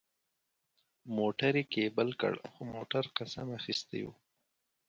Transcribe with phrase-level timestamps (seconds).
[1.17, 4.09] موټر یې کېبل کړ، خو موټر قسم اخیستی و.